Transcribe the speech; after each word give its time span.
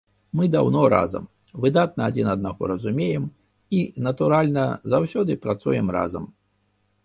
Мы 0.37 0.45
даўно 0.53 0.85
разам, 0.93 1.27
выдатна 1.65 2.01
адзін 2.13 2.31
аднаго 2.33 2.71
разумеем 2.73 3.29
і, 3.35 3.79
натуральна, 4.07 4.67
заўсёды 4.95 5.31
працуем 5.49 5.97
разам. 6.01 6.25